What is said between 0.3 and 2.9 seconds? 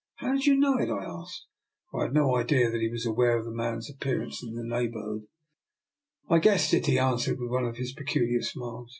did you know it?" I asked: for I had no idea that he